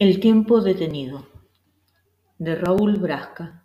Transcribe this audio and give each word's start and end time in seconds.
El 0.00 0.18
tiempo 0.18 0.62
detenido 0.62 1.26
de 2.38 2.54
Raúl 2.54 2.96
Brasca 2.96 3.64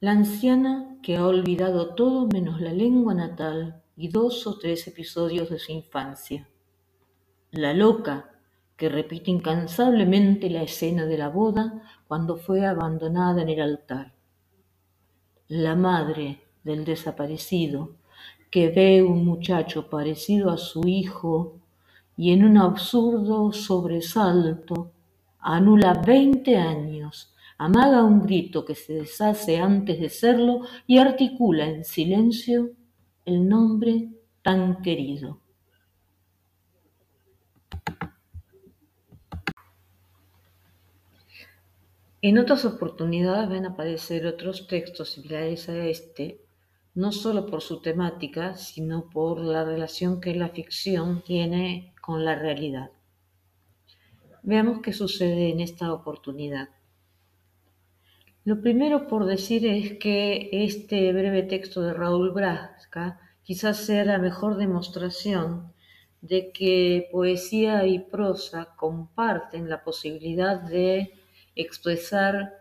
La 0.00 0.10
anciana 0.10 0.98
que 1.02 1.16
ha 1.16 1.26
olvidado 1.26 1.94
todo 1.94 2.26
menos 2.26 2.60
la 2.60 2.74
lengua 2.74 3.14
natal 3.14 3.82
y 3.96 4.08
dos 4.08 4.46
o 4.46 4.58
tres 4.58 4.86
episodios 4.86 5.48
de 5.48 5.58
su 5.58 5.72
infancia. 5.72 6.46
La 7.52 7.72
loca 7.72 8.38
que 8.76 8.90
repite 8.90 9.30
incansablemente 9.30 10.50
la 10.50 10.62
escena 10.62 11.06
de 11.06 11.16
la 11.16 11.30
boda 11.30 11.82
cuando 12.06 12.36
fue 12.36 12.66
abandonada 12.66 13.40
en 13.40 13.48
el 13.48 13.62
altar. 13.62 14.12
La 15.46 15.74
madre 15.74 16.42
del 16.64 16.84
desaparecido 16.84 17.96
que 18.50 18.68
ve 18.68 19.02
un 19.02 19.24
muchacho 19.24 19.88
parecido 19.88 20.50
a 20.50 20.58
su 20.58 20.86
hijo 20.86 21.62
y 22.18 22.32
en 22.32 22.44
un 22.44 22.58
absurdo 22.58 23.52
sobresalto 23.52 24.90
anula 25.38 25.94
veinte 26.04 26.56
años, 26.56 27.32
amaga 27.58 28.02
un 28.02 28.20
grito 28.20 28.64
que 28.64 28.74
se 28.74 28.94
deshace 28.94 29.58
antes 29.58 30.00
de 30.00 30.08
serlo 30.08 30.62
y 30.84 30.98
articula 30.98 31.66
en 31.66 31.84
silencio 31.84 32.72
el 33.24 33.48
nombre 33.48 34.08
tan 34.42 34.82
querido. 34.82 35.40
En 42.20 42.38
otras 42.38 42.64
oportunidades 42.64 43.48
van 43.48 43.64
a 43.64 43.70
aparecer 43.70 44.26
otros 44.26 44.66
textos 44.66 45.10
similares 45.10 45.68
a 45.68 45.86
este, 45.86 46.40
no 46.98 47.12
solo 47.12 47.46
por 47.46 47.62
su 47.62 47.80
temática, 47.80 48.56
sino 48.56 49.08
por 49.08 49.38
la 49.38 49.62
relación 49.64 50.20
que 50.20 50.34
la 50.34 50.48
ficción 50.48 51.22
tiene 51.22 51.94
con 52.00 52.24
la 52.24 52.34
realidad. 52.34 52.90
Veamos 54.42 54.80
qué 54.82 54.92
sucede 54.92 55.50
en 55.50 55.60
esta 55.60 55.92
oportunidad. 55.92 56.70
Lo 58.42 58.60
primero 58.60 59.06
por 59.06 59.26
decir 59.26 59.64
es 59.64 59.96
que 60.00 60.48
este 60.50 61.12
breve 61.12 61.44
texto 61.44 61.82
de 61.82 61.94
Raúl 61.94 62.32
Brasca 62.32 63.20
quizás 63.44 63.76
sea 63.76 64.04
la 64.04 64.18
mejor 64.18 64.56
demostración 64.56 65.72
de 66.20 66.50
que 66.50 67.08
poesía 67.12 67.86
y 67.86 68.00
prosa 68.00 68.74
comparten 68.74 69.70
la 69.70 69.84
posibilidad 69.84 70.60
de 70.62 71.12
expresar 71.54 72.54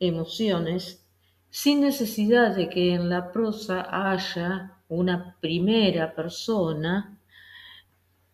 emociones 0.00 1.07
sin 1.50 1.80
necesidad 1.80 2.54
de 2.54 2.68
que 2.68 2.94
en 2.94 3.08
la 3.08 3.32
prosa 3.32 3.86
haya 3.90 4.78
una 4.88 5.36
primera 5.40 6.14
persona 6.14 7.18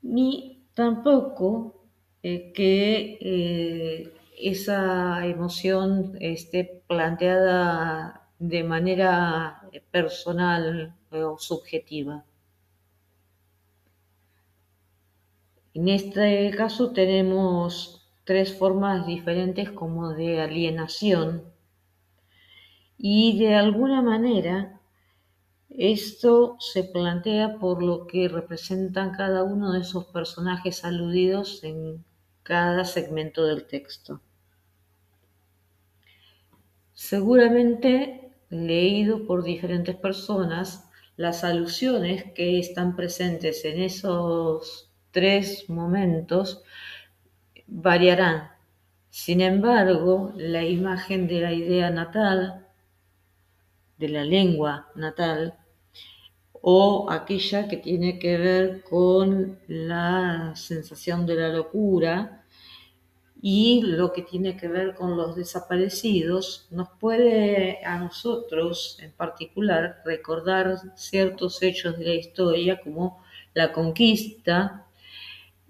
ni 0.02 0.62
tampoco 0.74 1.86
eh, 2.22 2.52
que 2.52 3.18
eh, 3.20 4.14
esa 4.38 5.26
emoción 5.26 6.16
esté 6.20 6.82
planteada 6.86 8.28
de 8.38 8.64
manera 8.64 9.62
personal 9.90 10.94
o 11.10 11.38
subjetiva. 11.38 12.24
En 15.72 15.88
este 15.88 16.50
caso 16.56 16.92
tenemos 16.92 18.06
tres 18.24 18.56
formas 18.56 19.06
diferentes 19.06 19.70
como 19.70 20.10
de 20.10 20.40
alienación 20.40 21.53
y 22.98 23.38
de 23.38 23.54
alguna 23.54 24.02
manera 24.02 24.80
esto 25.70 26.56
se 26.60 26.84
plantea 26.84 27.58
por 27.58 27.82
lo 27.82 28.06
que 28.06 28.28
representan 28.28 29.12
cada 29.12 29.42
uno 29.42 29.72
de 29.72 29.80
esos 29.80 30.04
personajes 30.06 30.84
aludidos 30.84 31.64
en 31.64 32.04
cada 32.44 32.84
segmento 32.84 33.44
del 33.44 33.66
texto. 33.66 34.20
Seguramente 36.92 38.30
leído 38.50 39.26
por 39.26 39.42
diferentes 39.42 39.96
personas, 39.96 40.88
las 41.16 41.42
alusiones 41.42 42.32
que 42.34 42.58
están 42.58 42.94
presentes 42.94 43.64
en 43.64 43.80
esos 43.80 44.92
tres 45.10 45.68
momentos 45.68 46.62
variarán. 47.66 48.50
Sin 49.10 49.40
embargo, 49.40 50.32
la 50.36 50.62
imagen 50.64 51.26
de 51.26 51.40
la 51.40 51.52
idea 51.52 51.90
natal, 51.90 52.63
de 54.04 54.10
la 54.10 54.24
lengua 54.24 54.88
natal, 54.94 55.54
o 56.60 57.10
aquella 57.10 57.68
que 57.68 57.78
tiene 57.78 58.18
que 58.18 58.36
ver 58.36 58.82
con 58.82 59.58
la 59.66 60.52
sensación 60.56 61.24
de 61.26 61.34
la 61.36 61.48
locura 61.48 62.44
y 63.40 63.82
lo 63.82 64.12
que 64.12 64.22
tiene 64.22 64.56
que 64.56 64.68
ver 64.68 64.94
con 64.94 65.16
los 65.16 65.36
desaparecidos, 65.36 66.66
nos 66.70 66.88
puede 67.00 67.84
a 67.84 67.98
nosotros 67.98 68.98
en 69.02 69.12
particular 69.12 70.02
recordar 70.04 70.78
ciertos 70.96 71.62
hechos 71.62 71.98
de 71.98 72.04
la 72.04 72.14
historia 72.14 72.80
como 72.82 73.22
la 73.54 73.72
conquista, 73.72 74.86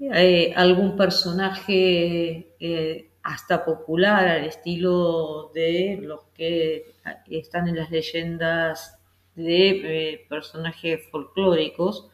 eh, 0.01 0.53
algún 0.57 0.97
personaje 0.97 2.55
eh, 2.59 3.11
hasta 3.25 3.65
popular 3.65 4.29
al 4.29 4.45
estilo 4.45 5.51
de 5.55 5.99
los 6.03 6.21
que 6.35 6.95
están 7.31 7.69
en 7.69 7.77
las 7.77 7.91
leyendas 7.91 8.99
de 9.35 10.13
eh, 10.13 10.27
personajes 10.29 11.09
folclóricos 11.11 12.11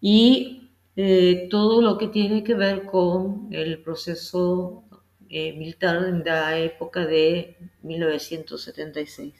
y 0.00 0.70
eh, 0.96 1.46
todo 1.50 1.80
lo 1.80 1.96
que 1.96 2.08
tiene 2.08 2.42
que 2.42 2.54
ver 2.54 2.84
con 2.84 3.48
el 3.52 3.80
proceso 3.80 4.82
eh, 5.30 5.52
militar 5.52 6.04
en 6.04 6.24
la 6.24 6.58
época 6.58 7.06
de 7.06 7.56
1976. 7.82 9.34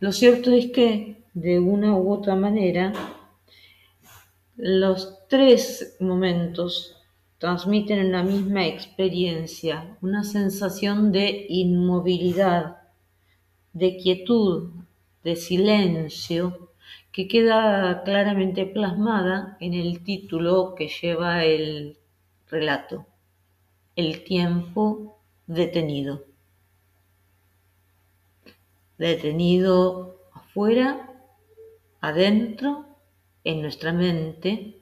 Lo 0.00 0.12
cierto 0.12 0.50
es 0.50 0.70
que, 0.72 1.22
de 1.34 1.60
una 1.60 1.96
u 1.96 2.12
otra 2.12 2.34
manera, 2.34 2.92
los 4.56 5.26
tres 5.28 5.96
momentos 6.00 6.97
transmiten 7.38 8.04
una 8.04 8.22
misma 8.22 8.66
experiencia, 8.66 9.96
una 10.02 10.24
sensación 10.24 11.12
de 11.12 11.46
inmovilidad, 11.48 12.78
de 13.72 13.96
quietud, 13.96 14.70
de 15.22 15.36
silencio, 15.36 16.72
que 17.12 17.28
queda 17.28 18.02
claramente 18.04 18.66
plasmada 18.66 19.56
en 19.60 19.74
el 19.74 20.02
título 20.02 20.74
que 20.76 20.88
lleva 20.88 21.44
el 21.44 21.96
relato, 22.50 23.06
El 23.94 24.24
tiempo 24.24 25.18
detenido. 25.46 26.24
Detenido 28.98 30.20
afuera, 30.32 31.08
adentro, 32.00 32.86
en 33.44 33.62
nuestra 33.62 33.92
mente, 33.92 34.77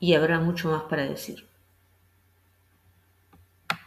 y 0.00 0.14
habrá 0.14 0.40
mucho 0.40 0.70
más 0.70 0.82
para 0.84 1.04
decir. 1.04 1.46